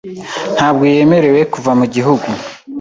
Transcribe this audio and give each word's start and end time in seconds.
Ntabwo 0.55 0.83
yemerewe 0.93 1.41
kuva 1.53 1.71
mu 1.79 1.85
gihugu. 1.93 2.27